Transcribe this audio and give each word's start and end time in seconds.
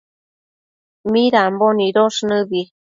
midambo 1.11 1.67
nidosh 1.77 2.19
nëbi 2.29 2.61